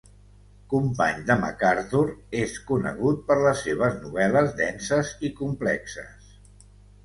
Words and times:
Company 0.69 1.19
de 1.27 1.35
MacArthur, 1.41 2.01
és 2.41 2.57
conegut 2.71 3.23
per 3.29 3.39
les 3.43 3.63
seves 3.69 4.01
novel·les 4.09 4.53
denses 4.65 5.15
i 5.31 5.35
complexes. 5.45 6.37